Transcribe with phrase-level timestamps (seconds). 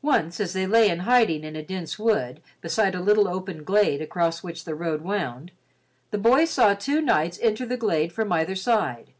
[0.00, 4.00] Once, as they lay in hiding in a dense wood beside a little open glade
[4.00, 5.52] across which the road wound,
[6.10, 9.12] the boy saw two knights enter the glade from either side.